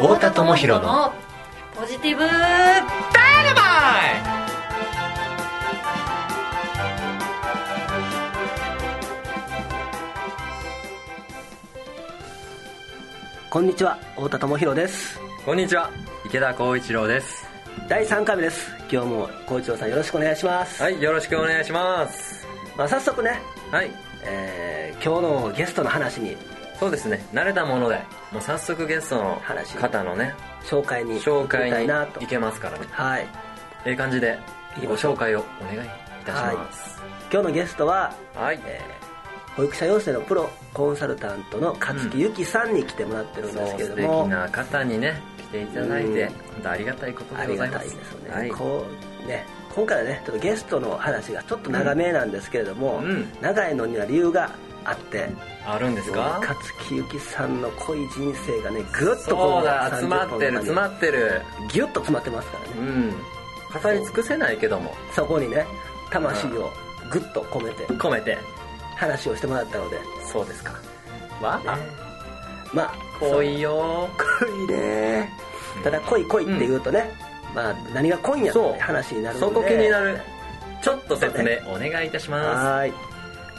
[0.00, 1.12] 太田智博の
[1.76, 2.20] ポジティブ。
[2.20, 3.60] ダイナマ
[13.50, 15.20] こんにちは太田智博です。
[15.44, 15.90] こんにちは
[16.24, 17.46] 池田光一郎です。
[17.86, 18.70] 第3回目です。
[18.90, 22.46] 今日も光一郎さんよろしくお願いします、はいよろしくお願いします。
[22.74, 23.38] まあ、早速ね、
[23.70, 23.90] はい。
[24.24, 26.36] えー今日のゲストの話に
[26.80, 27.22] そうですね。
[27.34, 28.00] 慣れたもので
[28.32, 30.34] もう早速ゲストの話方のね
[30.64, 32.86] 紹介に紹介に行けますからね。
[32.90, 33.26] はい。
[33.84, 34.38] ええ感じで
[34.86, 35.90] ご紹介をお願いい
[36.24, 36.98] たします。
[37.30, 39.00] 今日のゲストは、はい、えー
[39.56, 46.28] 保育者養成のプロコンサルタントの勝木由紀さんに来てもらってるんですけれ素敵ども、な方にね来ていただいてうん。
[46.28, 47.90] 本当ありがたいことありがでございます。
[47.90, 48.86] たいですよね,、はいこ
[49.24, 53.28] うね今回はねちょっとゲストの話がちょっと長めなんですけれども、うん。
[53.40, 54.50] 長いのには理由が
[54.84, 55.28] あって。
[55.66, 56.38] あるんですか？
[56.40, 61.42] 勝木由紀さんの濃い人生がねぐっとそうだ詰まってる30詰まってる。
[61.70, 63.10] ギュッと詰まってますからね、うん。
[63.82, 64.94] 語り尽くせないけども。
[65.14, 65.66] そこにね
[66.10, 66.70] 魂を
[67.10, 67.86] ぐっと込めて。
[67.86, 68.38] 込めて。
[68.96, 70.72] 話をしてもらったので、ね、そうですか。
[71.40, 71.60] わ？
[71.66, 71.78] あ
[72.74, 74.08] まあ濃いよ。
[74.40, 75.30] 濃いね。
[75.82, 77.10] ただ濃い濃いって言うとね、
[77.54, 79.54] まあ何が濃いんやって話になるので。
[79.54, 80.18] そこ気になる。
[80.82, 82.92] ちょっと説明お願いいたしまはーい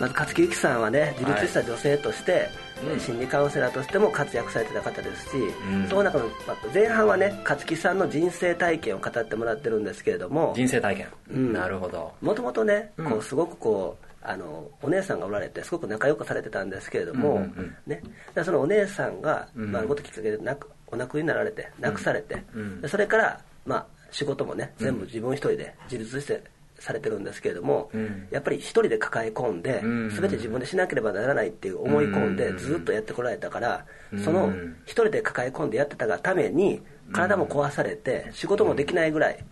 [0.01, 2.49] まず勝木由紀さんはね自立した女性として、
[2.83, 2.99] うん。
[2.99, 5.87] 心理カウンセラーとしても活躍されてた方ですし、ん。
[5.87, 11.53] その中のまあ前半はね勝木さんの人生体験を語ってもらってるんですけれどもす人生体験、うん。
[11.53, 12.13] なるほど。
[12.19, 13.11] もともとね、うん。
[13.11, 17.75] こうすごくこうあのお姉さんがおられてすごく仲良くされてたんですけれども、うんうんうん。
[17.85, 18.01] ね、
[18.33, 19.71] でそのお姉さんが、うん。
[19.71, 22.81] まあ、あることきっかけで亡くお亡くになられて亡くされて、うん。
[22.81, 26.41] でそれから、まあ、仕事もね全部自分一人で自立して
[26.81, 28.27] されてるんですけれども、うん。
[28.31, 30.09] やっぱり一人で抱え込んで、うん。
[30.09, 32.57] 全て自分でしなければならないっていう思い込んでうん。
[32.57, 34.19] ずっとやってこられたから、うん。
[34.19, 34.51] その
[34.85, 36.81] 一人で抱え込んでやってたがために
[37.13, 39.43] 体も壊されて仕事もできないぐらい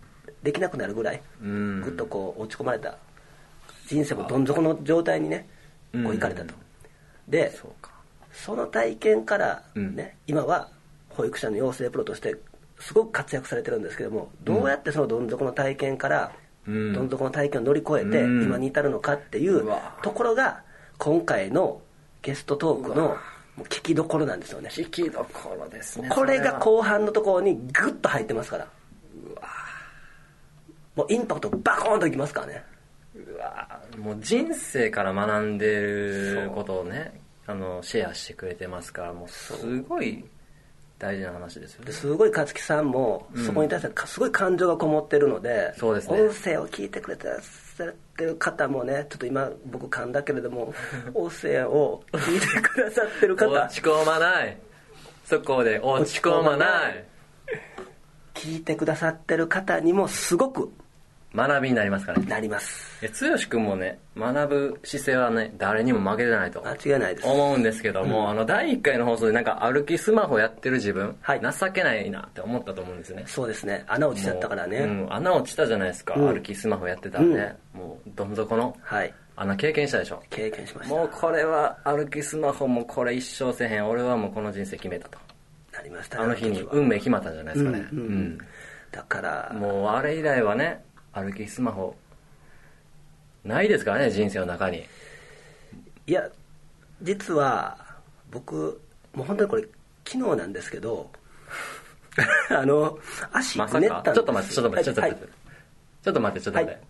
[0.41, 1.81] できなくなるぐらいうん。
[1.81, 2.97] ぐっとこう落ち込まれた
[3.87, 5.47] 人生もどん底の状態にね
[5.93, 6.55] こううん行かれたと。
[7.27, 7.53] で
[8.31, 9.95] その体験からうん。
[9.95, 10.69] ね今は
[11.09, 12.35] 保育者の養成プロとして
[12.79, 16.48] すごく活躍されてるんですけどもどうやってそのどん底の体験からうん
[16.93, 18.43] どん底の体験を乗り越えてうん。
[18.43, 19.65] 今に至るのかっていう
[20.01, 20.61] ところが
[20.97, 21.81] 今回の
[22.21, 23.17] ゲストトークの
[23.63, 24.69] 聞きどころなんですよね。
[24.75, 28.67] 引きどころですねこれがう後半のところにグッと入ってますから。
[30.95, 32.63] もうインパクトバコーンといきますからね。
[33.15, 33.79] うわ。
[33.97, 40.23] もう人生から学んでることをねあのシェアしてくれてますからもうすごい
[40.99, 41.85] 大事な話ですよね。
[41.87, 43.45] ですごい勝木さんもうん。
[43.45, 46.21] そこに対してかすごい感情がこもってるので、そうですね。
[46.21, 50.73] 音声を聞いてくれてらっしゃってる方もねちょっと今僕噛んだけれども
[51.15, 53.49] 音声を聞いてくださってる方。
[53.49, 54.57] 落ち込まない。
[55.25, 57.05] そこで落ち込まない。
[58.33, 60.71] 聞いてくださってる方にもすごく
[61.35, 62.25] 学びになりますからね。
[62.25, 63.05] なります。
[63.05, 67.27] いや剛君もね学ぶ姿勢はね誰にも負けてないと間違いないです。
[67.27, 71.41] 思うんですけども、あの第1回の放送でなんか歩きスマホやってる自分、はい。
[71.41, 73.23] 情けないなって思ったと思うんですね。
[73.27, 73.83] そうですね。
[73.87, 76.33] 穴落ちちゃったからね、もううん、穴落ちたじゃないですか、うん。
[76.33, 79.13] 歩きスマホやってたらね、もうどん底のはい。
[79.35, 80.21] 穴経験したでしょ。
[80.29, 80.95] 経験しました。
[80.95, 83.87] もうこれは歩きスマホもこれ一生せへん。
[83.87, 85.17] 俺はもうこの人生決めたと。
[85.79, 87.87] なりましたねあの日には運命決まったんじゃないですかね。
[87.91, 88.37] うんうん
[88.91, 90.83] だからうんもうあれ以来はね
[91.23, 91.95] 歩きスマホ
[93.43, 94.85] ないですからね人生の中に。
[96.07, 96.29] いや
[97.01, 97.77] 実は
[98.31, 98.81] 僕
[99.13, 99.63] もう本当にこれ
[100.05, 101.09] 昨日なんですけど
[102.49, 102.97] あの
[103.31, 104.13] 足まさぐねったんですか？
[104.15, 105.33] ちょっと待ってちょっと待ってちょっと待って、はい
[106.01, 106.83] ちょっと待ってちょっと待って、はい。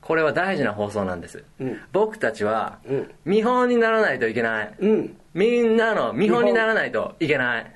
[0.00, 1.78] これは大事な放送なんです、うん。
[1.92, 3.10] 僕たちはうん。
[3.26, 5.16] 見本にならないといけない、うん。
[5.34, 7.66] みんなの見本にならないといけない。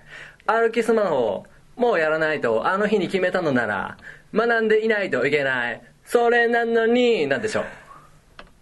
[0.46, 1.46] 歩きスマホを
[1.76, 3.98] もうやらないとあの日に決めたのなら
[4.34, 5.80] 学んでいないといけない。
[6.04, 7.64] それなのになんでしょう？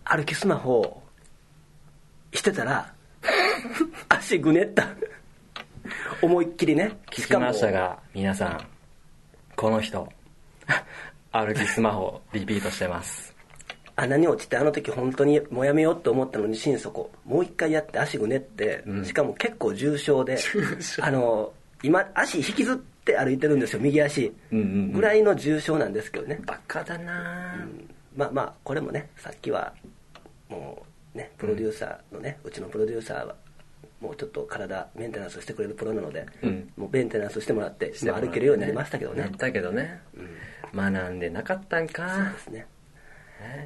[0.05, 1.03] 歩きスマホを
[2.33, 2.93] してたら
[4.09, 4.89] 足ぐねった。
[6.21, 6.93] 思いっきりね。
[7.11, 8.61] 聞きましたが皆さん
[9.57, 10.09] この人
[11.33, 13.33] 歩きスマホリピートしてます。
[13.97, 19.05] 穴に落ちてあの時本当にもうやめようと思ったのに心底もう一回やって足ぐねって、うん。
[19.05, 20.39] しかも結構重症で
[21.01, 21.53] あの
[21.83, 24.33] 今足引きずって歩いてるんですよ右足。
[24.53, 27.67] うんうんうんぐらいの重症なんですけどね、バカだな
[28.17, 29.73] まあまあこれもねさっきは
[30.49, 30.85] も
[31.15, 33.35] うねプロデューサーのね、うちのプロデューサーは
[34.01, 36.73] もうちょっと体メンテナンスしてくれるプロなので、うん。
[36.77, 39.23] もうメンテナンスしてもらって今してもらって歩けるようになりましたけどね。
[39.23, 40.01] なったけどね、
[40.75, 42.15] 学んでなかったんか。
[42.17, 42.67] そうですね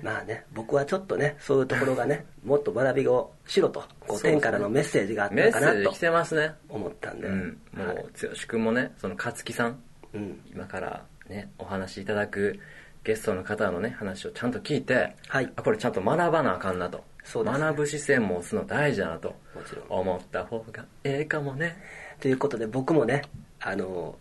[0.03, 6.53] まあね僕はちょっとねそういうところがね もっと学びをしろとこう天からのメッセージがあったメのかなとッセージ来てますね。
[6.69, 7.61] 思ったんで、うん。
[7.75, 9.83] もう剛君もねその勝木さん
[10.15, 10.41] うん。
[10.53, 12.59] 今からねお話しいただく
[13.05, 15.53] ゲストの方のね話をちゃんと聞いて、はい。
[15.57, 17.05] あこれちゃんと学ばなあかんなと、ね。
[17.25, 19.35] 学ぶ姿勢もすの大事だなと
[19.89, 21.77] 思った方がええかもね。
[22.21, 23.23] ということで僕もね
[23.61, 24.17] あの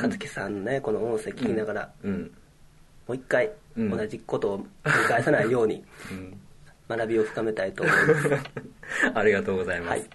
[0.00, 2.30] 和樹さんのねこの音声聞きながら、うん
[3.08, 3.90] もう一回うん。
[3.90, 5.82] 同じことを繰り返さないように
[6.12, 6.40] うん。
[6.88, 8.30] 学びを深めたいと思います。
[9.14, 10.08] ありがとうございます、はい。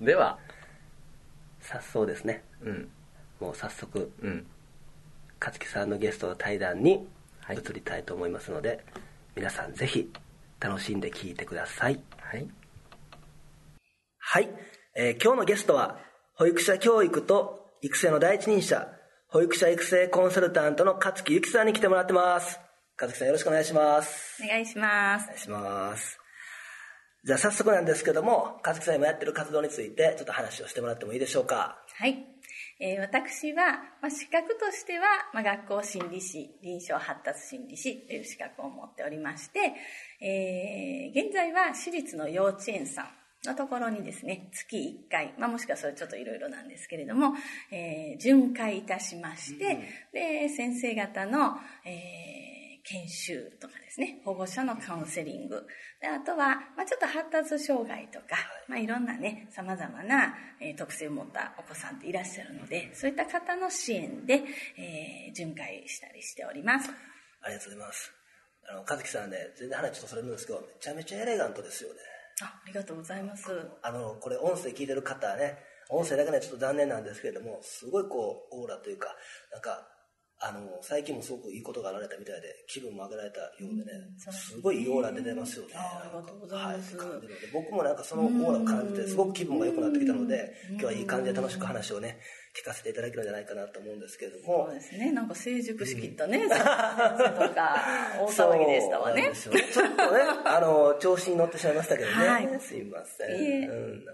[0.00, 0.38] では。
[1.60, 2.44] 早速ですね。
[2.62, 2.90] うん。
[3.40, 4.46] もう早速うん。
[5.40, 7.08] 勝木さんのゲストの対談に
[7.40, 7.58] はい。
[7.58, 8.84] 移りたいと思いますので、
[9.34, 10.12] 皆さんぜひ
[10.60, 12.00] 楽しんで聞いてください。
[12.18, 12.48] はい。
[14.18, 14.48] はい、
[14.94, 15.98] えー今日のゲストは
[16.34, 18.88] 保育者教育と育成の第一人者
[19.32, 22.60] 保育者育成コンサルタントの勝木由紀さんに来てもらってます。
[23.00, 24.42] 勝木さんよろしくお願いします。
[24.44, 25.24] お願いします。
[25.24, 26.18] お願いします。
[27.24, 31.78] じゃあ早速なんですけども勝木さん今やってる活動についてちょっと話をしてもらってもいいでしょうか？
[31.96, 32.26] はい、
[32.78, 39.60] えー私は、まあ、資格としては、まあ、学校心理士臨床発達心理士という資格を持っておりまして、
[40.20, 43.06] えー現在は私立の幼稚園さん
[43.44, 47.34] のところにですね月1回、まあ、もしくはそれちょっといろいろなんですけれども、
[47.70, 49.78] えー巡回いたしまして、
[50.12, 52.52] で先生方の、えー
[52.84, 55.68] 研修とかですね、保護者のカウンセリング。
[56.00, 58.36] であとは、まあ、ちょっと発達障害とか、
[58.66, 64.42] まあ、いろんなね、様々な、えー特性を持ったお子さんっていらっしゃるので、そういった方の支援で、
[64.76, 66.90] えー巡回したりしております。
[67.40, 68.12] ありがとうございます。
[68.68, 72.00] あの和樹さんね全然話ちょっとそれるんですけどめちゃめちゃエレガントですよね
[72.40, 73.50] あありがとうございます。
[73.82, 75.58] あのこれ音声聞いてる方はね
[75.90, 79.08] 音声だけではちょっと残念なんですけれどもすごいこうオーラというか
[79.52, 79.88] なんか
[80.44, 85.74] あの最近もすごくいいことがあられたみたいで気分も上げられたようでね、すごいいいオーラ出てますよね。
[85.76, 86.96] あありがとうございます。
[86.96, 87.10] はい。
[87.10, 92.18] 感じるので僕もなんかそのオーラを感じてすごく気分が良くなってきたので今日はいい感じで楽しく話をね
[92.54, 94.66] 聞かせていただけるんじゃないかなと思うんですけれども。
[94.66, 95.10] そうですね。
[95.10, 97.86] なんか成熟しきったね、先生とか、
[98.20, 99.30] 大騒ぎでしたわね。
[99.34, 102.14] ちょっとね、 あの、調子に乗ってしまいましたけどね。
[102.14, 102.60] はい。
[102.60, 103.70] すいません。
[103.70, 104.04] うん、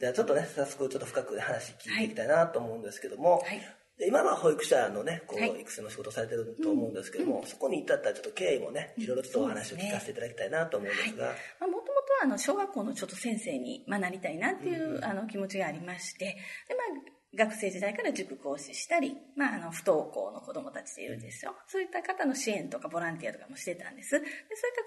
[0.00, 3.60] じゃあちょっとね、早速ちょっと深く話聞いていきたいなと思うんですけども、はい。
[3.98, 5.60] で今は保育者のね、こう、はい。
[5.60, 11.26] 育成の仕事をされてると思うんですけども、そこに至ったちょっと経緯もね、いろいろちょっとお話を聞かせていただきたいなと思うんですが、
[11.60, 16.24] まあ、もともとはあの小学校のちょっと先生に、まあ、なりたいなっていう、あの気持ちがありまして。
[16.68, 21.54] で、まあ、学生時代から塾講師したり、まあ、あの不登校の子どもたちでいるんですよ。
[21.66, 24.10] そういった方の支援とかボランティアとかもしてたんです。
[24.10, 24.28] でそういっ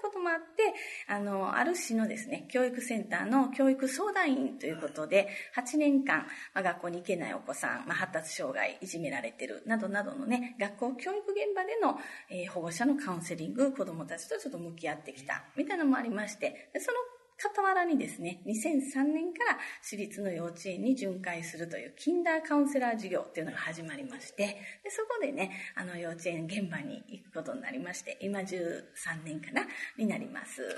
[0.00, 0.74] たこともあって
[1.08, 11.98] あのある市のですね教育センターの教育相談員ということで8年間、まあ、学校に行けないお子さん、まあ、発達障害いじめられてるなどなどのね学校教育現場での、
[12.30, 16.98] えー保護者のカウンセリング子どもたちとちょっと向き合ってきたみたいなのもありましてでその
[17.38, 24.46] 傍らにですね、2003年から私立の幼稚園に巡回するというキンダーカウンセラー事業っていうのが始まりまして、
[24.82, 28.82] でそこでね、あの幼稚園現場に行くことになりまして、今13
[29.24, 29.66] 年かな、
[29.98, 30.62] になります。
[30.62, 30.74] はい。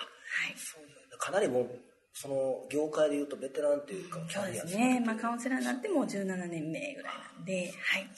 [0.57, 1.71] そうかなりもう、
[2.13, 5.01] その業界でいうとベテランというか、キそうですね。
[5.05, 8.09] まあカウンセラーになってもう17年目ぐらいなんで、はい。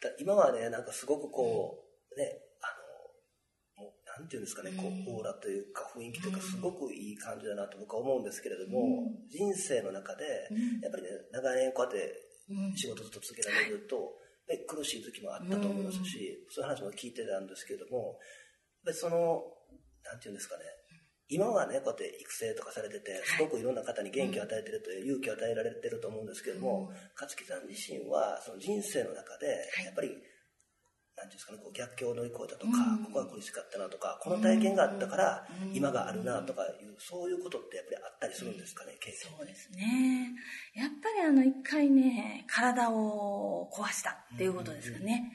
[0.00, 1.78] だ今はねなんかすごくこ
[2.16, 2.38] うね
[4.20, 10.24] なんていうんですかね、こうオーラというか雰囲気というかすごくいい感じだなと僕は思うんですけれども、人生の中で
[10.84, 12.12] やっぱりね長年こうやって
[12.76, 14.12] 仕事ずっと続けられると、
[14.46, 18.20] で苦しい時もあったと思いますし、そういう話も聞いてたんですけれども
[18.84, 19.40] やっぱりその
[20.04, 20.64] なんていうんですかね
[21.32, 29.48] 今はねこうやって育成とかされててすごくいろんな方に元気を与えてるという勇気を与えられてると思うんですけども、勝木さん自身はその人生の中で
[29.86, 30.12] やっぱり、
[31.20, 32.72] なんていうんですかね、こう逆境を乗り越えたとか、
[33.04, 40.32] ここは苦しかったなとかこの体験があったから今があるなとかいうそういうことってやっぱりあったりするんですかね経験そうですね。
[40.74, 45.30] やっぱりあの一回ね、体を壊したっていうことですかね。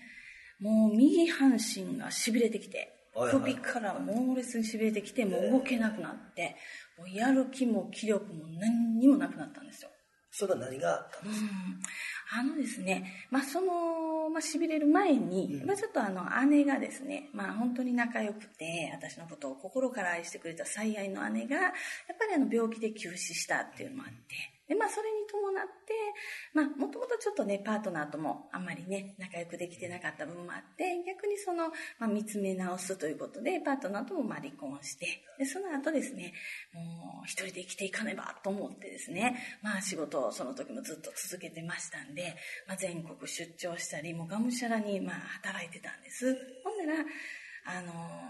[0.60, 2.78] もう右半身が痺れてきて、
[3.14, 6.58] はいはい首から猛烈に痺れてきて、もう動けなくなって、
[6.98, 9.90] もうやる気も気力も何にもなくなったんですよ。
[10.32, 11.48] それは何があったんですか、
[12.32, 21.72] あのですね、まあ、その、まあ、痺れる前に、まあ、ちょっとあの、姉がですね、まあ、本当に仲良くて、私のことを心から愛してくれた最愛の姉が、やっ
[22.18, 25.94] ぱりあの、病気で急死したっていうのもあって、で、まあ、それに伴って、
[26.54, 31.70] まあ、もともとちょっとね、パートナーともあんまりね、仲良くできてなかった部分もあって、逆にその、
[32.00, 35.06] まあ、見つめ直すということで、パートナーともまあ離婚して、
[35.38, 36.34] で、その後ですね、
[36.74, 42.36] もう一人で生きていかねばと思ってですね、まあ仕事をその時もずっと続けてましたんで、
[42.68, 46.36] まあ全国出張したり、もうがむしゃらにまあ働いてたんです。
[46.64, 47.06] ほんなら、
[47.66, 48.26] あのー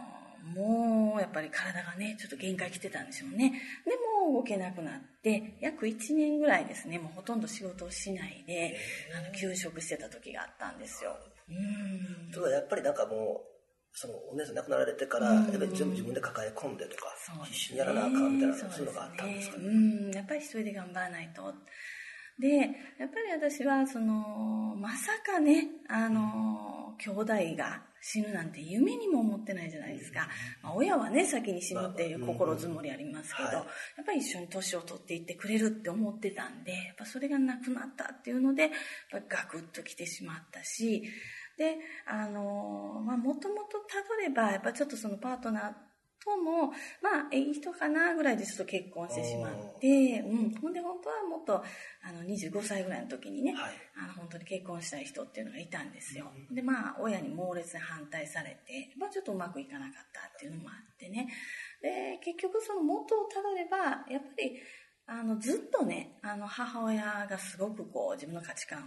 [0.54, 3.62] もうやっぱり体がね、ちょっと限界来てたんでしょうね。
[3.84, 3.92] で
[4.27, 8.77] も動けなくなって、約1年ぐらいですね、もうほとんど仕事をしないで、
[9.18, 11.18] あの、休職してた時があったんですよ。
[11.50, 12.32] うん。
[12.32, 17.08] それはやっぱりなんかもう、そのお姉さん亡くなられてから、やっぱり全部自分で抱え込んでとか、
[17.46, 19.63] 必死にやらなあかんみたいな、そういうのがあったんですかね。
[19.65, 19.72] う
[20.10, 21.54] ん、やっぱり一人で頑張らないと。
[22.39, 22.50] で、
[23.00, 30.27] やっぱり私は、その、まさかね、あの、兄弟が死ぬなんて夢にも思ってないじゃないですか。
[30.62, 33.65] まあ、親はね、先に死ぬっていう心づもりありますけど、やっ
[34.06, 38.72] ぱり一緒に年を取っていってくれるって思ってたんで、やっぱそれがなくなったっていうので、やっ
[39.30, 41.04] ぱガクッと来てしまったし、
[41.58, 45.74] で、あの、まあ、もともとたどれば、やっぱちょっとそのパートナー
[46.25, 50.50] とも、まあ、いい人かなぐらいでちょっと結婚してしまって、うん。
[50.60, 51.63] ほんで、本当はもっと、
[52.01, 53.72] あの、25歳ぐらいの時にね、はい、
[54.03, 56.32] あの、本当に結婚したい人っていうのがいたんですよ。
[56.51, 61.29] で、まあ、親に猛烈に反対されて、まあ、ちょっとうまくいかなかったっていうのもあってね。
[61.82, 63.77] で、結局その元をたどれば、
[64.10, 64.60] やっぱり、
[65.08, 68.84] あの、ずっとね、あの、母親がすごくこう、自分の価値観を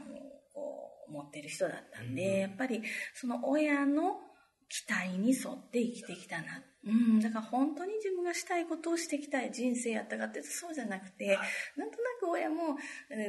[0.52, 2.82] こう、持ってる人だったんで、やっぱり、
[3.14, 4.20] その親の
[4.68, 11.38] 期待に沿って生きてきたなうん、だから本当に自分がしたいことをしてきたい人生やったかっていうとそうじゃなくて、
[11.76, 12.76] なんとなく親も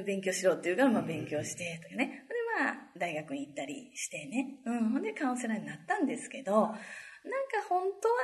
[0.05, 2.25] 勉強しろって言うから、まあ勉強してとかね。
[2.27, 4.59] で、まあ大学に行ったりしてね。
[4.65, 6.77] うん、ほんでカウンセラーになったんですけど、なんか
[7.67, 8.15] 本当は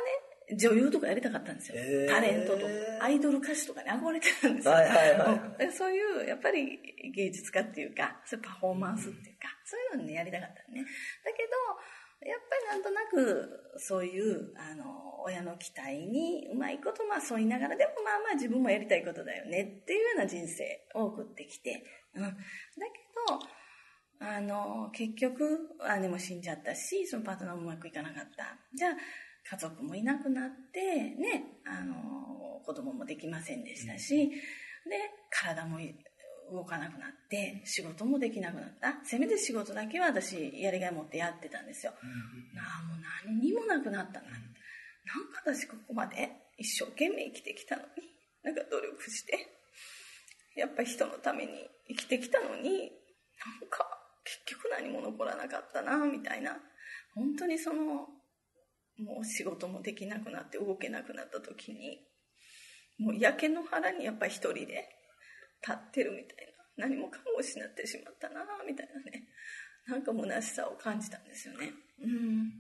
[0.50, 1.76] ね、女優とかやりたかったんですよ。
[1.78, 2.68] えー、タレントとか、
[3.02, 4.74] アイドル歌手とかに憧れてたんですよ。
[4.74, 6.80] はいはいはい、そういう、やっぱり
[7.16, 10.86] 芸術家っていうか、そういうパフォーマンスっていうか、そういうのに、ね、やりたかったね。
[11.26, 11.50] だけど、
[12.26, 21.84] やっぱりなんとなく、そういう、あの、親の期待にうまいことまあ沿いながら、でもまあまあ自分もやりたいことだよねっていうような人生を送ってきて、
[22.16, 22.22] うん。
[22.24, 22.36] だけ
[23.28, 23.40] ど、
[24.20, 28.58] あの、結局、姉も死んじゃったし、そのパートナーもうまくいかなかった。
[28.74, 28.92] じゃあ、
[29.48, 30.82] 家族もいなくなって、
[31.16, 34.36] ね、あの、子供もできませんでしたし、で、
[35.30, 35.80] 体も
[36.52, 38.96] 動かなくなって仕事もできなくなった。
[39.04, 41.94] せめて仕事だけは私やりがい持ってやってたんですよ、
[42.54, 42.98] なあもう
[43.28, 44.42] 何にもなくなったな、なん
[45.34, 47.88] か私ここまで一生懸命生きてきたのに
[48.44, 49.38] なんか努力して
[50.56, 51.52] やっぱ人のために
[51.88, 53.86] 生きてきたのになんか
[54.24, 56.58] 結局何も残らなかったなみたいな。
[57.16, 57.84] 本当にその
[58.98, 62.00] もう仕事もできなくなって動けなくなった時に
[63.00, 64.90] もう焼け野原にやっぱり一人で
[65.66, 66.88] 立ってるみたいな。
[66.88, 69.24] 何もかも失ってしまったなみたいなね。
[69.88, 71.72] なんか虚しさを感じたんですよね。
[72.04, 72.52] うん。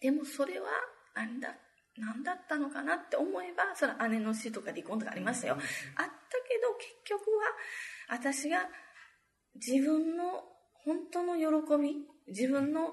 [0.00, 0.66] でもそれは
[1.14, 1.54] 何だ
[1.98, 6.06] 何だったのかなって思えばそれは姉の死とか離婚とかありましたよ、あったけ
[6.62, 7.46] ど結局は
[8.08, 8.68] 私が
[9.54, 10.24] 自分の
[10.84, 11.46] 本当の喜
[11.76, 11.96] び
[12.28, 12.92] 自分の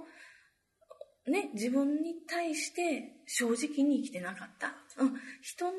[1.27, 5.71] ね自分に対して正直に生きてなかった、うん、人の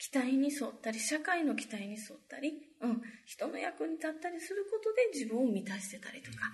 [0.00, 6.48] 期待に沿ったり社会の期待に沿ったり、うん、人の役に立ったりすることで自分を満たしてたりとか、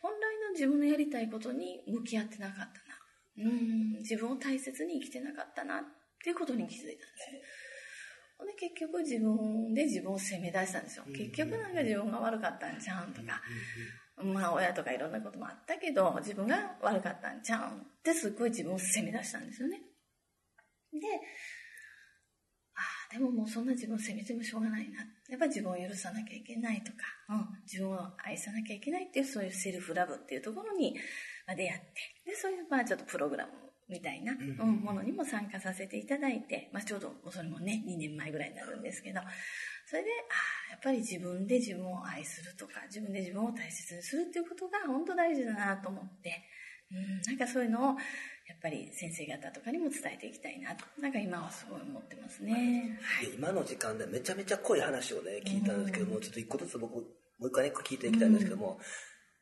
[0.00, 0.14] 本来
[0.46, 5.82] の自分のやりたいことに向き合ってなかったな、うん、自分を大切に生きてなかったなっ
[6.22, 7.74] ていうことに気づいたんです。
[8.46, 11.04] で結局自分で自分を責め出したんですよ。
[11.06, 13.40] 結局なんか自分が悪かったんちゃうんとか、
[14.22, 19.80] まあ親とかいろんなこともあったけど、自分が悪かったんちゃうんってすっごい自分を責め出したんですよね。
[20.92, 21.00] で、
[23.14, 24.98] でももうそんな自分を責めてもしょうがないな。
[25.28, 30.96] やっぱり自分を許さなきゃいけないとか、うん、自分を愛さなきゃいけないっていうそういうセルフラブっていうところに
[31.46, 33.52] 出会って、で、そういうまあちょっとプログラム
[33.88, 39.20] みたいな、うん、ものにも参加させていただいて、まあちょうどそれもね、2年前ぐらいになるんですけど、
[39.86, 46.42] それで、ああ、やっぱり自分で自分を愛するとか、自分で自分を大切にするっていうことが本当大事だなと思って、
[46.90, 47.96] うん、なんかそういうのを
[48.46, 57.00] やっぱり先生方とかにも伝えていきたいなとなんか今はすごい思ってますね、はい、今の時間でめちゃめちゃ濃い話をね聞いたんですけども、うん、ちょっと一個ずつ僕も
[57.40, 58.78] う一回ね聞いていきたいんですけども、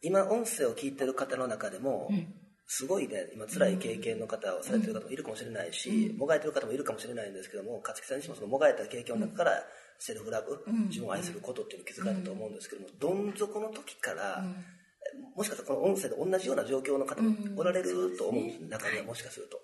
[0.02, 2.32] うん、今音声を聞いてる方の中でも、うん、
[2.66, 9.62] すごいね今辛い経験の方をされてる方もいるかもしれないし、もがいてる方もいるかもしれないんですけども勝木さん自身もそのもがいた経験の中から、
[9.99, 14.44] セルフラブ、自分を愛することっていうのを気づかれたと思うんですけども、どん底の時から、
[15.37, 19.59] もしかしたらこの音声で同じような状況の方もおられると思うんです、うん、中にはもしかすると。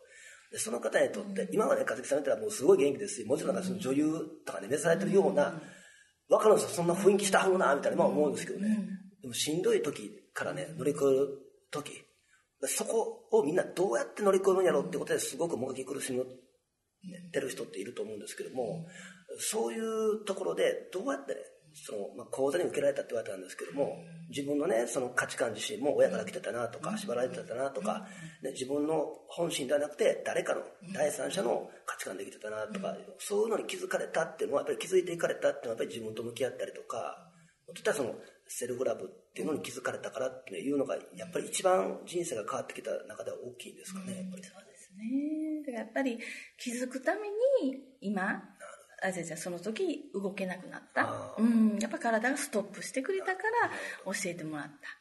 [0.51, 4.13] でその方にとって、今まで和樹さん見たらもうすごい元気ですし、もちろんその女優
[4.47, 5.61] とかね、召されてるような、
[6.29, 8.79] 若の人そんな雰囲気したはずな、みたいな今思うんですけどね。
[9.21, 11.29] でもしんどい時からね、乗り越える
[11.71, 11.93] 時、
[12.63, 18.87] そこをみんなどうやって乗り越えるんやろうってことですごくもがき苦しむってる人っていると思うんですけども、
[19.39, 21.41] そういうところでどうやってね、
[21.75, 23.97] その、まあ、講座に受けられたって言われたんですけども、
[24.29, 28.07] 自分のね、その価値観自身も親から来てたなとか、縛られてたなとか、
[28.43, 30.63] ね、自分の本心ではなくて、誰かの、
[30.95, 37.29] 第三者の価値観できてたなとか、そういうのに気づかれたっていうのは、やっぱり気づいていかれたっていうのは、やっぱり自分と向き合ったりとか、
[37.67, 38.15] と言ったらその、
[38.49, 44.43] セルフラブっていうのに気づかれたからっていうのが、やっぱり一番人生が変わってきた中では大きいんですかね、やっぱり。
[44.43, 45.63] そうですね。
[45.67, 46.19] だからやっぱり
[46.57, 48.43] 気づくために、今、
[49.03, 51.35] あ、じゃその時動けなくなった。
[51.39, 51.79] うん。
[51.79, 53.71] やっぱ体がストップしてくれたから
[54.07, 54.98] 教えてもらった。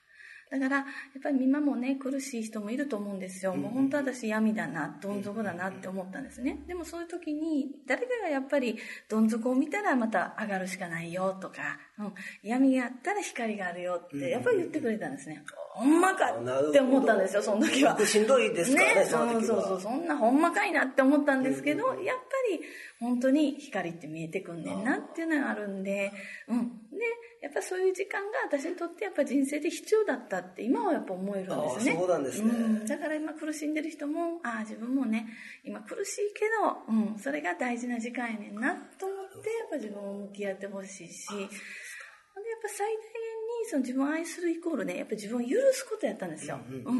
[0.50, 0.86] だから、やっ
[1.22, 3.56] ぱり今もね、苦しい人もいると思うんですよ。
[3.56, 6.64] もう本当私闇だな、どん底だなって思ったんですね。
[6.68, 8.78] でもそういう時に、誰かがやっぱり
[9.10, 12.14] どん底を見たらまた上がるしかないよとか、うん、
[12.44, 15.44] 闇があったら光があるよって、やっぱり言ってくれたんですね。
[15.78, 17.98] ほんまかって思ったんですよ、その時は。
[18.06, 22.04] しんどいですからね、そうそうそう、そんなほんまかいなって思ったんですけど、やっぱ
[22.52, 22.62] り
[23.00, 26.12] 本当に光って見えてくんねんなっていうのがあるんで、
[26.48, 26.68] うん。
[26.90, 27.06] で、
[27.42, 31.92] やっぱそういう時間が私にとってやっぱ人生で必要だったって今はやっぱ思えるんですね。
[31.94, 32.54] あそうなんですねう
[32.84, 35.28] んだから今苦しんでる人も、ああ、自分もね、
[35.64, 46.60] 今苦しいけど、うん、それが大事な時間やねんなと思って、やっぱ自分を向き合ってほしいし、でやっぱ最大限にその自分を愛するイコールね、やっぱ自分を許すことやったんですよ。
[46.70, 46.84] うん。
[46.84, 46.96] なん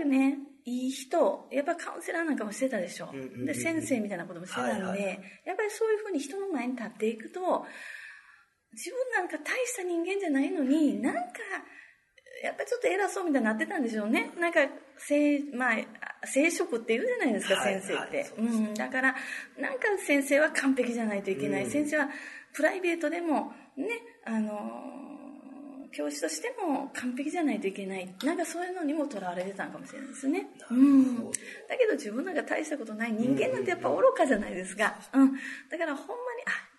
[0.00, 3.06] かね、いい人、やっぱカウンセラーなんかもしてたでしょ。
[3.06, 7.66] んうんうんで、先生みたいなこともしてたんで、はいはいやっぱりそういうふうに人の前に立っていくと、
[8.72, 11.20] 自分なんか大した人間じゃないのに、なんか、
[12.42, 14.30] やっぱりちょっと偉そうみたいになってたんでしょうね。
[14.38, 14.60] なんか、
[14.96, 15.76] 聖、まあ、
[16.24, 18.16] 聖職って言うじゃないですか、はい先生って。
[18.18, 18.74] はいそうですうん。
[18.74, 19.14] だから、
[19.58, 21.64] なんか先生は完璧じゃないといけない。
[21.64, 22.08] うん先生は
[22.52, 23.86] プライベートでも、ね、
[24.24, 25.10] あのー
[25.92, 28.14] 教師としても完璧じゃないといけない。
[28.22, 30.46] なんかそういうのにもとらわれてたのかもしれないですね。
[30.70, 31.16] うん。
[31.16, 34.96] だけど自分なんか大したことない人間なんてやっぱ愚かじゃないですか。
[35.12, 35.32] うん。
[35.68, 36.69] だからほんまに、あ、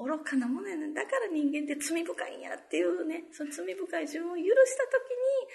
[0.00, 0.94] 愚かなものやねん。
[0.94, 5.50] だから人間って罪深いんやっていうね、その罪深い自分を許した時に、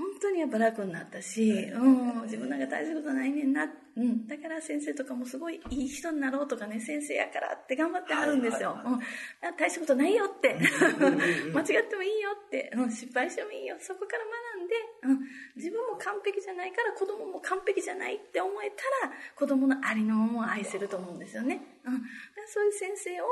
[0.00, 3.66] 本当にやっぱ楽になったし、うん、自分なんか大したことないねんな。
[3.96, 4.26] うん。
[4.26, 8.70] だから先生とかもすごいいい人になろうとかね、先生やからって頑張ってはるんですよ。
[8.70, 9.00] はいはいうん。
[9.00, 10.56] あ大したことないよって。
[11.52, 12.72] 間違ってもいいよって。
[12.74, 13.76] うん、失敗してもいいよ。
[13.78, 15.28] そこから学んで、うん。
[15.56, 21.60] 自分も完璧じゃないから子供も完璧じゃないって思えたら、子供のありのままを愛せると思うんですよね。
[21.84, 21.92] うん。
[21.94, 22.06] だか
[22.40, 23.26] らそういう先生を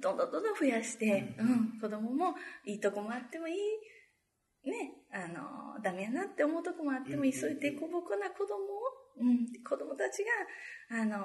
[0.00, 1.80] どんどんどんどん増やして、うん。
[1.80, 3.56] 子供もいいとこもあってもいい。
[4.68, 7.32] ね、あの、ダメやなって思うとこもあってもいい。
[7.32, 8.58] そういう凸凹な子供を、
[9.20, 10.24] うん、子供たち
[10.90, 11.18] が、あの、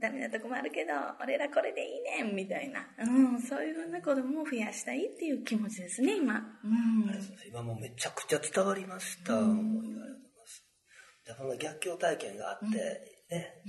[0.00, 2.88] ダメなとこもあるけど、俺らこれでいいねん、みたいな。
[2.98, 6.38] うん、そういうふうな子供を増やしたいっていう気持ちですね、今。
[6.64, 7.10] うん。
[7.46, 9.34] 今もうめちゃくちゃ伝わりました。
[9.34, 10.64] もうありがとうございます。
[11.26, 12.66] でこの逆境体験があって、
[13.30, 13.62] ね、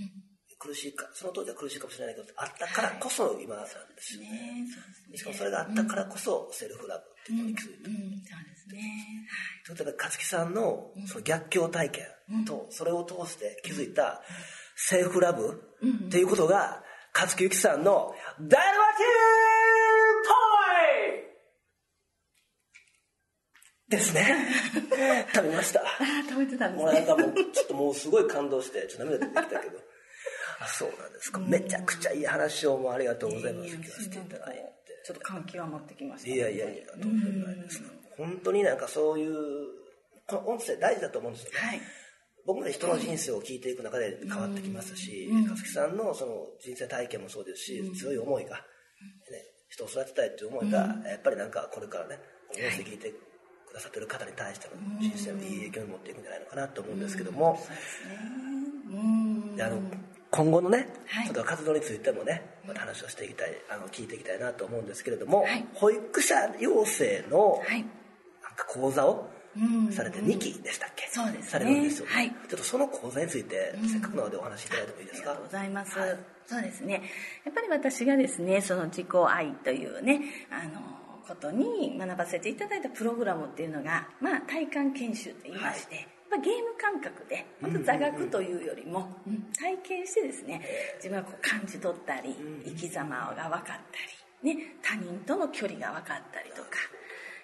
[0.61, 4.29] 苦しいか、その当時は苦しいかもしれないけど、あったからこそ今なんですよね。
[4.29, 5.17] ねそうですね。
[5.17, 7.89] しかもそれがあったからこそセルフラブっていうのに気づいた。
[7.89, 9.27] うん、そうですね。
[9.65, 12.05] ということで、勝木さんのその逆境体験
[12.45, 14.21] と、それを通して気づいた
[14.75, 15.63] セルフラブ
[16.07, 20.31] っていうことが、勝木由紀さんのダイナマティート
[23.89, 24.47] イですね。
[25.33, 25.81] 食べました。
[25.81, 26.91] ああ、食べてたんですね。
[26.91, 29.90] もうなんかもう、ちょっともうすごい感動して、ちょっと涙出てきたけど。
[30.61, 31.39] あ、そうなんですか。
[31.39, 33.69] めちゃくちゃいい話をもうありがとうございます。
[33.75, 34.63] 聞かせていただいて。
[35.03, 36.29] ちょっと感極まってきました。
[36.29, 37.81] いやいやいや、とんでもないです。
[38.17, 39.33] 本当になんかそういう、
[40.27, 41.57] この音声大事だと思うんですよね。
[41.57, 41.81] はい。
[42.45, 48.61] 僕もね、人の人生を聞いていく中で変わってきますし、かつきさんのその人生体験もそうですし、強い思いが、ね、
[49.69, 52.19] 人を育てたいっていう思いが、やっぱりなんかこれからね、
[52.49, 57.59] この音声聞いてくださってる方に対しての人生のいい影響に持っていくんじゃないのかなと思うんですけども、
[58.89, 59.55] うん。
[59.55, 59.81] であの
[60.31, 61.25] 今後のね、はい。
[61.25, 65.65] ちょっと活動についてもね、また話をしていきたい、あの聞いていきたいなと思うんですけれども、はい。
[65.73, 67.81] 保育者養成のはい。
[67.81, 69.91] なんか講座をうん。
[69.91, 71.49] されて2期でしたっけ、そうですね。
[71.49, 72.29] されるんですよね、はい。
[72.29, 75.31] ちょっとその講座について、せっかくなのでお話しいただいてもいいですか？
[75.31, 75.91] ありがとうございます。
[76.47, 77.01] そうですね。
[77.43, 80.79] やっぱり私がですね、その自己愛というね、あの、
[81.27, 90.61] ことに学ばせていただいたプログラムっていうのが、まあ、体感研修と言いまして、まあ、ゲーム感覚で、本当座学というよりも、うん体験してですね、
[90.95, 92.33] 自分がこう感じ取ったり、
[92.65, 93.79] 生き様が分かっ
[94.41, 96.79] たり、ね、他人との距離が分かったりとか、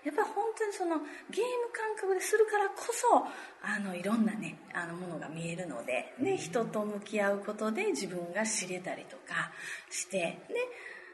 [0.08, 0.96] やっぱり本当にその
[1.30, 3.28] ゲーム感覚でするからこそ
[3.62, 9.52] あのいろんなねあのものが見えるので、ね、人と向き合うことで自分が知れたりとか
[9.92, 10.56] してで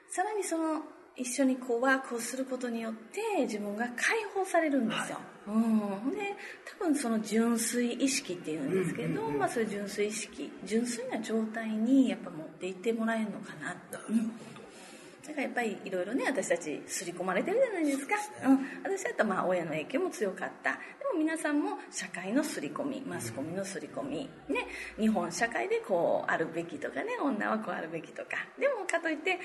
[0.09, 0.83] さらにその
[1.15, 6.35] 一緒にこうワークをすることによって自分が解放されるんですよ、うん、で
[6.79, 13.75] 多分その純粋意識っていうんですけど、まあ、そういう純粋意識純粋な状態にやっぱ持っていってもらえるのかな、
[14.09, 14.27] うん。
[14.29, 20.71] だからやっぱりいろいろね私たち刷り込まれてるじゃないですか、うん、私だったらまあ親の影響も強かった。
[20.71, 20.79] で
[21.13, 24.67] も皆さんも社会の刷り込みマスコミの刷り込み、ね、
[24.99, 28.29] 日本社会でこうあるべきとかね女はこうあるべきとか。
[28.59, 29.39] でもかといって、ね、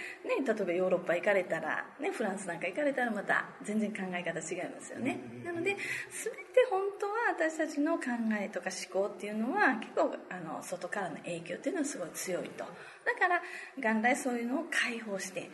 [0.44, 5.20] 例えばヨーロッパ行かれたら、ね、フランスなんか行かれたらまた全然考え方違いますよね。
[5.44, 8.04] なので全て本当は私たちの考
[8.40, 12.64] えとか思考っていうのは結構あの外からの影響っていうのはすごい強いと。
[13.08, 13.40] だから
[13.78, 15.48] 元来そういうのを解放してで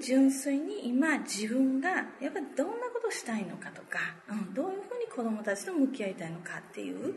[0.00, 3.98] 純粋に今自分がやっぱりどんなことしたいのかとか、
[4.30, 7.12] うん、どういうふうに子供たちと向き合いたいのかっていう本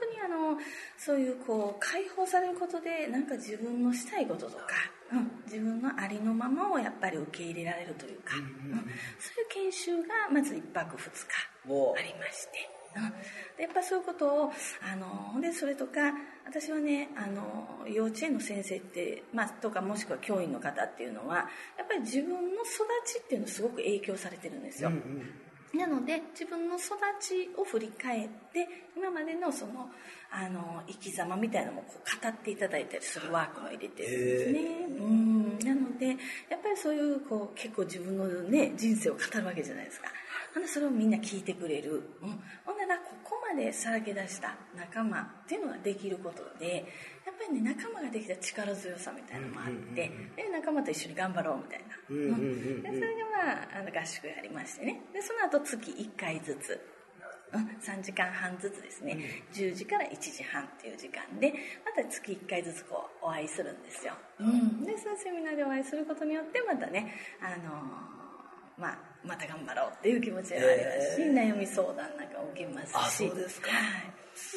[0.00, 0.58] 当にあの
[0.98, 4.64] そういうこう解放されることでなんか自分のしたいこととか、
[5.12, 12.70] うん、自分のありのままをやっぱり受け入れられるというか、うん、そういう研修がまず1泊2日ありまして。
[12.96, 13.12] うん、
[13.84, 16.12] そういうことをあのでそれとか
[16.46, 24.90] 私はねあの幼稚園の先生って、まあ、とかもしくは教員の方っていうのはやっぱり自分の育ちっていうのすごく影響されてるんですよ。
[24.90, 25.44] うんうん
[25.74, 29.90] なので自分の育ちを振り返って今までのその
[30.30, 34.60] あの生き様みたいなのもこう語っていただいたりするワークも入れてるんですね。
[34.98, 36.16] うんなのでやっ
[36.62, 40.08] ぱりそういうこう結構自分の、ね、人生を語るわけじゃないですか。
[40.66, 42.73] それをみんな聞いてくれる、うん、ほ
[43.54, 46.84] んでさらけ出した仲間っていうのができることで
[47.24, 55.00] やっぱりね仲間ができた力強さみたいなのもあって、で仲間と一緒に頑張ろうみたいな、うんでそれでまああの合宿やりましてね。
[55.12, 56.80] でその後月1回ずつ
[57.54, 59.16] うん、3時間半ずつですね、
[59.54, 61.54] うん、10時から1時半っていう時間で
[61.86, 68.24] また月1回ずつこうお会いするんですよ、うん、でそのセミナーでお会いすることによってまたねあのー
[68.76, 73.28] まあ、また頑張ろうっていう気持ちがありますし、えー、悩み相談なん受けますし。
[73.28, 74.14] そうですか、はい、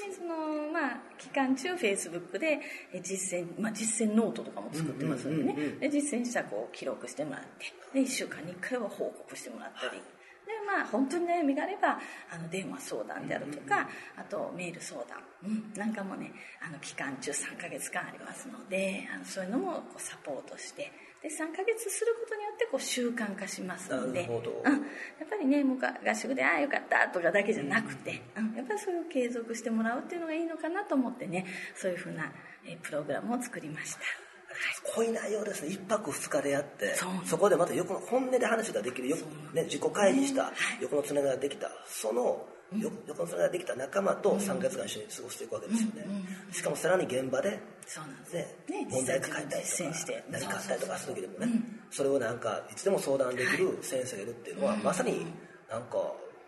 [0.10, 2.60] でそのまあ期間中フェイスブックで
[3.04, 12.00] 実践、まあ、実践ノートとかも作ってますのでね、で実践したこう記録してもらってで1週間に1回は報告してもらったり、でまあ本当に悩みがあれば
[12.32, 16.32] あの電話相談であるとか、あとメール相談、うん、なんかもね
[16.66, 20.92] あの期間中3ヶ月間ありますのであのそういうのもこうサポートして
[21.28, 32.32] で3ヶ月することによってこう習慣化しますので、うん、やっぱりねもう合宿で「ああよかった」とかだけじゃなくて、うん、やっぱりそれを継続してもらうっていうのがいいのかなと思ってねそういうふうな
[32.66, 34.00] えプログラムを作りました。
[34.96, 35.70] 濃い内容ですね。
[35.70, 39.18] 一泊二日でやってそこでまた横の本音で話ができるよ、
[39.54, 42.44] ね、自己開示した横のつながりができたその
[42.76, 46.06] 横のつなができた仲間と3ヶ月間一緒に過ごしていくわけですよね、
[46.52, 47.60] しかもさらに現場でね
[48.90, 49.90] 問題抱えたりとか
[50.30, 55.26] 何かあったりとかする時でもね、それをなんかいつでも相談できる先生がいるっていうのは、まさに
[55.70, 55.98] なんか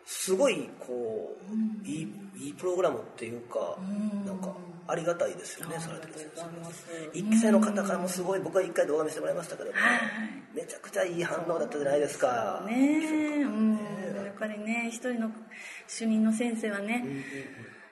[0.06, 1.38] すごいこ
[1.84, 3.78] う、いいいいプログラムっていうか、
[4.26, 4.56] なんか
[4.88, 6.00] ありがたいですよね、され
[7.14, 9.76] 一期生の方からもすごい僕は一回動画見せてもらいましたけども、
[10.54, 12.64] めちゃくちゃいい反応だったじゃないですか。
[12.66, 12.74] ね。
[12.74, 13.80] え、うん、やっ
[14.40, 15.32] ぱりね一人の
[15.88, 17.06] 主任の先生はね、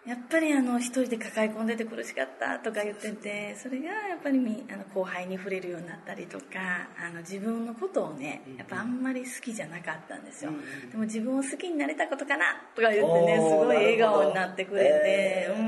[0.07, 4.39] やっぱりあの一人で抱え込んでて苦しかったとか言っててそれがやっぱり
[4.71, 10.51] あの後輩に触れるようになったりとかあの自分のことをねやっぱあんまり好きじゃなかったんですよ、
[10.89, 15.61] でも自分を好きになれたことかなとか言ってねすごい笑顔になってくれて、う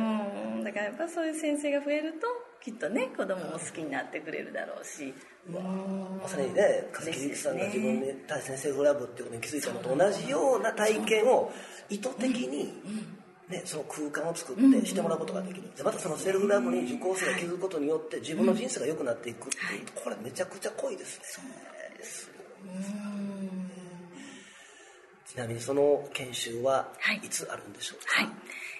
[0.61, 2.27] ん、だからやっぱそういう先生が増えると
[2.63, 5.13] きっとね子供も好きになってくれるだろうし、
[5.51, 11.51] まさにね笠木さんが自分で対先生フラブっていうことに気づいたのと同じような体験を
[11.89, 12.73] 意図的に、
[13.49, 21.23] ね、その空間を作ってしてもらうことができる、でまたそのセルフラブに受講生が気づくことによって自分の人生が良くなっていくっていう、これめちゃくちゃ濃いですね。
[22.03, 22.29] す
[25.29, 26.87] ちなみにその研修は
[27.23, 27.29] い。
[27.29, 28.29] つあるんでしょうか、はい。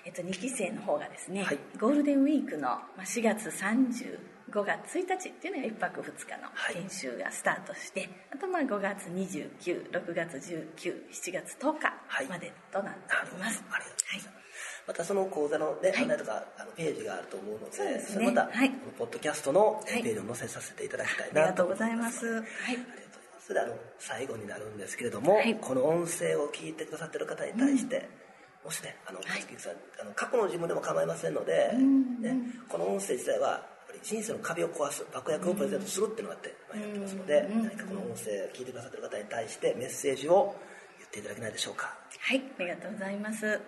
[0.06, 4.18] えっと、2期生の方がですね、はい、ゴールデンウィークの4月30
[4.52, 11.94] 5月1日っていうのが1泊2日の研修がスタートして、はい、あとまあ5月296月197月10日
[12.30, 13.00] までとなって
[13.32, 14.30] おります、はい、ありがとうございます、
[14.88, 23.46] またその講座の、ね、案内とか、あのページがあると思うのでね、それまた、はい、ポッドキャストのページを載せさせていただきたいなと思いありがとうございます、はい、ありがとうございます。
[23.46, 28.66] それであの最後になるんですけれども、この音声を聞いてくださってる方に対して、うん。
[28.66, 31.74] もしね、あの、はい、さんあの過去の自分でも構いませんので、
[32.22, 33.66] ね、この音声自体は
[34.02, 40.56] 人生の壁を壊す爆薬をプレゼントするっていうのがあって、まあ、やってますので、何かこの音声を聞いてくださってる方に対してメッセージを
[40.98, 41.98] 言っていただけないでしょうか。
[42.20, 43.40] はいありがとうございます。
[43.42, 43.60] そうで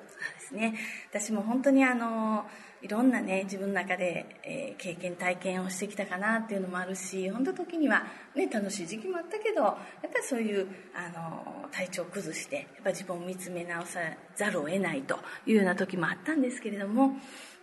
[0.47, 0.75] すね。
[1.09, 2.45] 私も本当にあの
[2.81, 8.03] いろんなね自分の中で、えー、経験体験をしてきたかなっていうのもあるし本当時には、
[8.35, 9.75] ね、楽しい時期もあったけどやっ
[10.11, 13.99] ぱりそういうあの体調を崩してやっぱ自分を見つめ直さ
[14.35, 17.13] ざるを得ないというような時もあったんですけれども、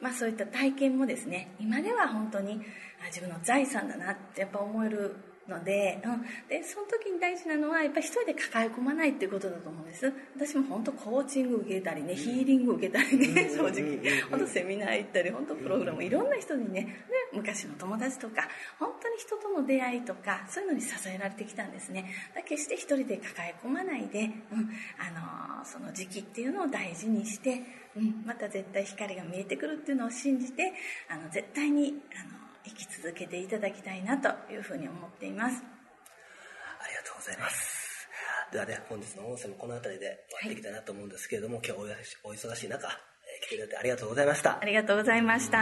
[0.00, 2.61] まあ、そういった体験もですね今では本当に
[3.07, 5.16] 自分の財産だなってやっぱ思える
[5.48, 10.12] ので,、うん、でその時に大事なのはやっぱり一人で抱え込まないっていうことだと思うんです。
[10.37, 13.98] 私も本当コーチング受けたりねヒーリング受けたりね 正直。
[14.30, 16.92] 本当セミナー行ったり本当プログラムいろんな人にねね
[17.32, 22.11] 昔の友達とか本当に人との出会いとかそういうのに支えられてきたんですね。
[22.34, 24.70] だ決して一人で抱え込まないで、うん。
[24.98, 27.62] あのその時期っていうのを大事にして、
[27.96, 30.72] うん、また絶対光が見えてくるっていうのを信じて
[31.08, 35.57] あの絶対にあの生き続けていただきたいなというふうに思っています。
[35.57, 38.09] ありがとうございます。
[38.52, 41.83] ではね本日の音声もこの辺りで終わっていきたいなと思うんですけれども、はい、今日
[42.24, 44.59] お忙しい中、えー、来てくれてありがとうございました。
[44.61, 45.59] ありがとうございました。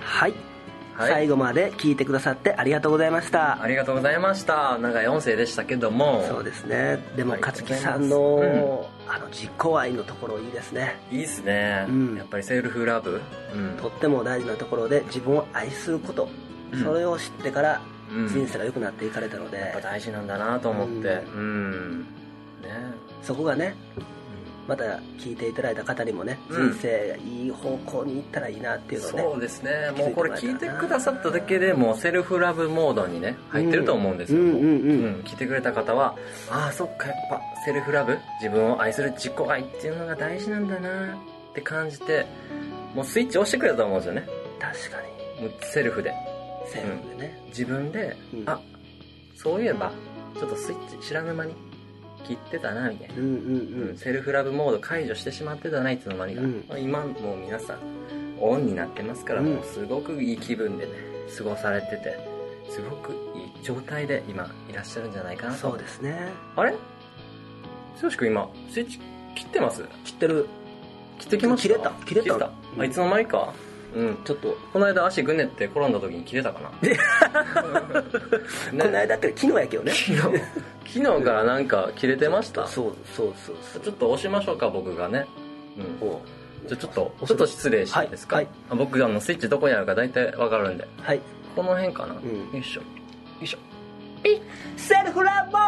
[0.00, 0.57] はい
[0.98, 3.62] はい、最後まで聞いてくださってありがとうございました。
[3.62, 4.76] ありがとうございました。
[4.78, 6.24] 長い音声でしたけども。
[6.26, 6.98] そうですね。
[7.14, 11.00] でも勝木さんの、うん、あの実行愛のところいいですね。
[11.12, 13.20] いいですね、うん、やっぱりセルフラブ、
[13.54, 16.28] うん、とっても大事なところで自分を愛すること、
[16.82, 17.80] それを知ってから
[18.10, 21.22] 人生が良くなっていかれたので、やっぱ大事なんだなと思って。
[21.32, 22.06] うん、ね。
[23.22, 23.76] そこがね
[24.68, 24.84] また
[25.18, 29.70] 聞いていただいた方にもね、人生いい方向に行ったらいいなっていうのをね、そうですね。
[29.96, 36.14] もうこれ聞いてくださっただけでもセルフラブモードにね入ってると思うんですよ、うんうんうん聞いてくれた方は
[36.50, 42.26] ああそっかやっぱセルフラブ自分を愛する自己愛っていうのが大事なんだなって感じて
[42.94, 44.26] もうスイッチ押してくれたと思うんですよね。
[44.58, 44.96] 確か
[45.40, 45.48] に。
[45.48, 46.12] もうセルフで。
[46.66, 48.60] セルフでね、うん、自分で、うん、あ
[49.34, 49.92] そういえば
[50.38, 51.54] ちょっとスイッチ知らぬ間に
[52.28, 57.78] 切ってたなみたいな、うんうんうん、セルフラブモード解除してしまってたないつの間にか、うん、今もう皆さん
[58.40, 60.92] オンになってますから、もうすごくいい気分でね
[61.36, 62.16] 過ごされてて
[62.70, 65.58] すごくいい状態で今いらっしゃるんじゃないかなと。
[65.58, 66.16] そうですね。
[66.54, 66.72] あれ？
[68.00, 69.00] 剛君今スイッチ
[69.34, 69.82] 切ってます？
[70.04, 70.46] 切ってる。
[71.18, 71.74] 切ってきました？
[71.74, 71.90] 切れた。
[72.06, 72.38] 切れた。
[72.38, 73.52] た、あいつの間にか？
[73.96, 76.94] うんちょっとこの間足ぐねって転んだ時に切れたかな、ね、
[78.70, 79.92] この間って昨日やけどね。
[79.96, 80.40] 昨日
[80.94, 82.66] 昨日からなんか切れてました？
[82.66, 83.82] そうそうそうそう。
[83.82, 85.26] ちょっと押しましょうか僕がね。
[85.76, 86.68] うん。
[86.68, 90.88] じゃちょっとちょっと失礼していいですか、はいはい、僕あのスイッチどこにあるか大体わかるんで。
[91.00, 91.20] はい。
[91.54, 92.80] この辺かな、うん、よいしょ。
[92.80, 92.86] よ
[93.42, 93.58] いしょ。
[94.22, 94.40] ピ
[94.76, 95.60] セルフラボー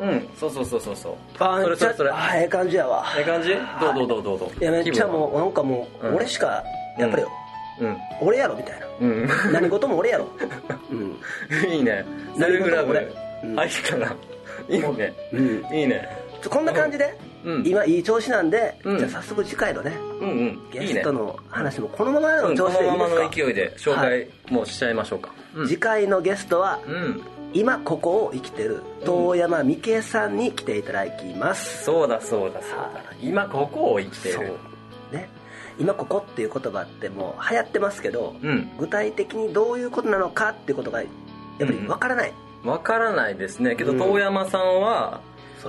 [0.00, 0.06] ド！
[0.06, 0.28] うん。
[0.36, 1.14] そうそうそうそうそう。
[1.38, 2.10] あそれそれそれ。
[2.10, 3.04] あええ感じやわ。
[3.16, 3.54] ええ感じ？
[3.80, 4.62] どうどうどうどうどう？
[4.62, 6.62] いやめっちゃもうなんかもう、俺しか
[6.98, 7.22] やっぱり、
[7.80, 10.28] うん、俺やろみたいな、うん、何事も俺やろ、
[10.90, 11.18] うん、
[11.70, 12.04] いいね。
[12.38, 12.94] セルフラブ
[13.56, 14.16] 愛かな。
[14.68, 15.14] いいね。
[15.32, 15.76] うん。
[15.76, 16.08] いいね。
[16.48, 25.32] こんな感じで、うん、今いい調子なんで、じゃあ早速次回のね、うんうん、ゲストの話もこのままの調子でいいですか、このままの勢いで紹介もうしちゃいましょうか。
[25.66, 26.80] 次回のゲストは、
[27.52, 33.02] 今ここを生きてる遠山美恵さんに来ていただきます、そうだそうだそうだ。
[33.20, 34.52] 今ここを生きてる。
[35.10, 35.28] ね。
[35.78, 41.08] 今ここっていう言葉ってもう流行ってますけど、うん、具体的にどういうことなのかっていうことがやっ
[41.58, 42.32] ぱりわからない、
[42.66, 43.76] わからないですね。
[43.76, 45.20] けど遠山さんは、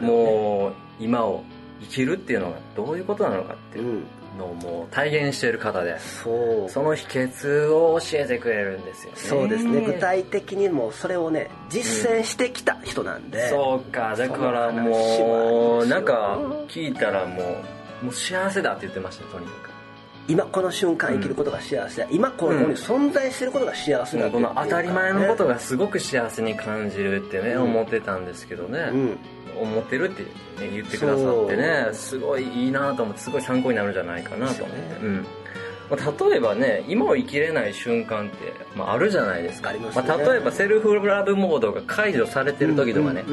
[0.02, 1.44] もう今を
[1.82, 4.04] 生きるっていうのがどういうことなのかっていう
[4.38, 6.70] のをもう体現している方でそう。
[6.70, 9.18] その秘訣を教えてくれるんですよね。
[9.18, 9.82] そうですね。
[9.82, 14.16] 具体的にもそれをね実践してきた人なんで、うん、そうか。
[14.16, 17.42] だからもうなんか聞いたらも
[18.02, 19.77] うもう幸せだって言ってましたとにかく
[20.28, 28.92] 今この瞬間生きることが幸せ、うん、今ここに存在してることが幸せだ、うん、この当たり前のことがすごく幸せに感じるってね、うん、思ってたんですけどね、
[29.60, 35.26] 思ってるって、ね、言ってくださってねすごいいいなと思ってすごい参考になるんじゃないかなと思って、ね、うん。
[35.90, 43.24] まあ、例えばね今を生きれない瞬間って、まあ、あるじゃないですか、まあ、例えばセルフラブモードが解除されてる時とかね、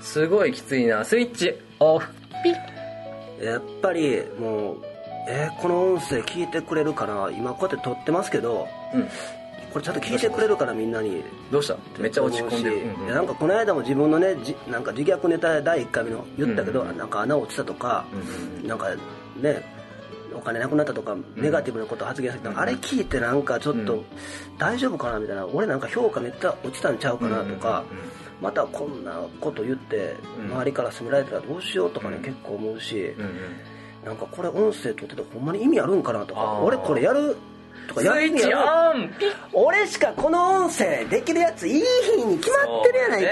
[0.00, 1.04] すごいきついな。
[1.04, 2.08] スイッチオフ。
[2.44, 3.44] ピッ。
[3.44, 4.93] やっぱりもう
[5.26, 9.08] えー、この音声聞いてくれるかな今こうやって撮ってますけど、うん、
[9.72, 11.76] これちゃんと聞いてくれるからみんなにどうした？
[11.98, 18.88] めっちゃ落ち込んでる、うんうん、なんかこの間も自分のねじなんか自虐ネタ第1回目の言ったけど、うんうん、なんか穴落ちたとか、うんうん、なんか
[19.40, 19.74] ね
[20.34, 24.04] お金なくなったとか、ネガティブなこと発言する、うん、あれ聞いてなんかちょっと
[24.58, 27.84] 大丈夫かなみたいな俺なんか評価めっちゃ落ちたんちゃうかなとか、
[28.42, 30.16] またこんなこと言って
[30.50, 33.30] 周りから責められたらどうしようとかね、結構思うし、うんうん
[34.04, 37.36] なんかこれ音声撮っててほんまに意味あるんかなとか俺これやる
[37.88, 39.10] とかやるスイッチオン。
[39.52, 41.82] 俺しかこの音声できるやついい
[42.16, 43.30] 日に決まってるやないか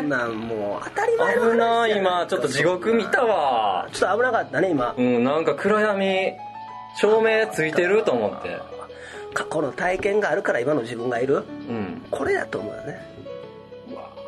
[0.00, 3.88] そ,、んなんもう当たり前の危な今ちょっと地獄見たわ。
[3.92, 4.94] ちょっと危なかったね今。
[4.96, 6.32] うんなんか暗闇
[7.00, 8.60] 照明ついてると思って。
[9.34, 13.00] 過去の体験があるから今の自分がいる、うん、これだと思うよね。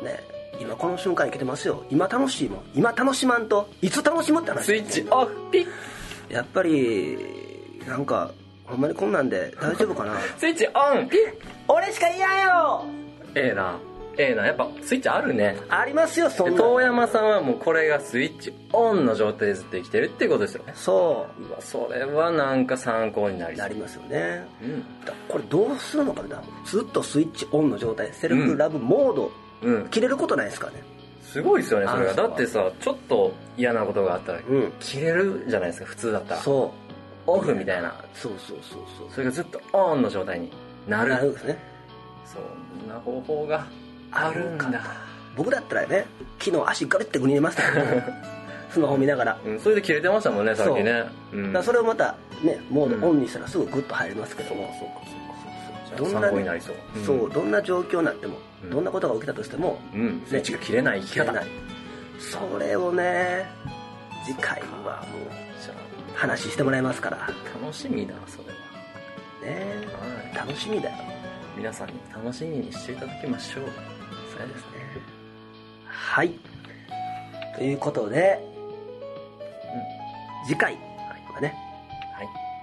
[0.03, 0.30] ね
[0.61, 1.83] 今この瞬間生きてますよ。
[1.89, 2.59] 今楽しいもん。
[2.75, 4.65] 今楽しまんといつ楽しむって話。
[4.65, 5.67] スイッチオフピッ。
[6.29, 7.17] やっぱり
[7.87, 8.31] なんか
[8.65, 10.17] ほんまにこんなんで大丈夫かな？
[10.37, 11.09] スイッチオン
[11.67, 12.85] 俺しか嫌よ！
[13.35, 13.77] ええな。
[14.17, 14.45] ええな。
[14.45, 15.57] やっぱスイッチあるね。
[15.69, 20.73] ありますよそんな遠山さんはもうこれがスイッチオンの状態でずっと生きてるっていうことですよね。
[20.75, 21.51] そう。
[21.51, 23.67] わそれはなんか参考になりそう。
[23.67, 24.45] なりますよね。
[24.61, 24.81] うん。
[25.05, 26.41] だこれどうするのかな。
[26.65, 29.87] ずっとスイッチオンの状態セルフラブモード、うん。
[29.89, 30.83] 切れることないですかね。
[31.21, 34.73] すごいですよねそれがだってさちょっと嫌なことがあったらうん。
[34.79, 36.41] 切れるじゃないですか普通だったら。
[36.41, 36.73] そ
[37.27, 37.31] う。
[37.31, 37.95] オフみたいな。
[38.13, 39.07] そうそうそうそう。
[39.11, 40.51] それがずっとオンの状態に
[40.87, 41.11] なる。
[41.11, 41.57] なるんですね。
[42.25, 42.39] そ
[42.85, 43.65] んな方法が
[44.11, 44.81] あるんだ。
[45.35, 46.05] 僕だったらね
[46.39, 47.85] 昨日足ガリってグニれましたけど
[48.69, 49.39] スマホ見ながら。
[49.45, 51.05] うん、それで切れてましたもんねさっきね。
[51.33, 51.37] う。
[51.37, 55.20] んだそれをまたねモードオンにしたらすぐグッと入りますけども、そうかそうか
[55.97, 56.55] どんなになう、
[56.95, 58.69] うんそうどんな状況になっても、うん。
[58.69, 60.23] どんなことが起きたとしてもうん。
[60.27, 61.01] スイッチが切れない。
[61.01, 61.47] 生き方切れない。
[62.19, 63.45] それをね
[64.25, 67.17] 次回はもう話してもらいますから。
[67.23, 67.27] あ
[67.61, 69.55] 楽しみだそれは。
[69.55, 69.87] ね。
[70.33, 70.47] はい。
[70.47, 70.95] 楽しみだよ。
[71.57, 73.65] 皆さんに楽しみにしていただきましょう。
[73.65, 74.81] そうですね。
[75.85, 76.31] はい。
[77.55, 78.39] ということで、
[80.47, 80.73] 次回
[81.33, 81.70] はねはい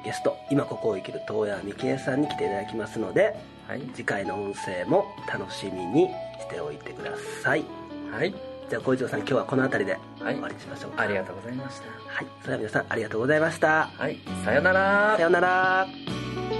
[0.04, 3.34] ゲスト今ここを生きる東谷美恵さんに来ていただきますので
[3.68, 3.82] はい。
[3.94, 6.08] 次回の音声も楽しみに
[6.40, 7.10] しておいてくだ
[7.42, 7.64] さい。
[8.10, 8.34] はい。
[8.70, 10.34] じゃあ小一郎さん今日はこの辺りではい。
[10.34, 11.02] 終わりにしましょうか。
[11.02, 11.84] ありがとうございました。
[12.06, 12.26] はい。
[12.42, 13.86] それでは皆さんありがとうございました。
[13.88, 14.18] はい。
[14.44, 15.16] さよなら。
[15.16, 16.57] さようなら